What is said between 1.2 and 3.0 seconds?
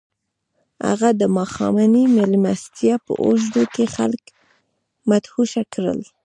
د ماښامنۍ مېلمستیا